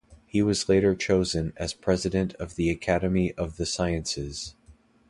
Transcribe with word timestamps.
He 0.25 0.41
was 0.41 0.67
later 0.67 0.95
chosen 0.95 1.53
as 1.57 1.75
president 1.75 2.33
of 2.39 2.55
the 2.55 2.71
Academy 2.71 3.33
of 3.33 3.57
the 3.57 3.67
Sciences. 3.67 4.55